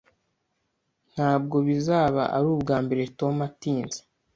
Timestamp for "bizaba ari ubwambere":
1.67-3.03